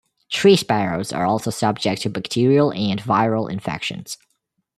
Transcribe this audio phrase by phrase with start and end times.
[0.31, 4.17] Tree sparrows are also subject to bacterial and viral infections.